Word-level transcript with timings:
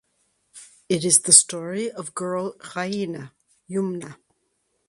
It 0.89 1.05
is 1.05 1.19
the 1.19 1.31
story 1.31 1.91
of 1.91 2.15
girl 2.15 2.53
Raina 2.53 3.33
(Yumna). 3.69 4.17